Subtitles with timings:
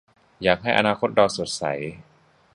[0.43, 1.63] อยากให้อนาคตเราสดใส